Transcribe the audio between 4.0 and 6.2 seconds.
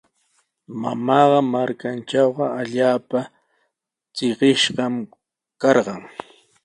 trikishqami karqan.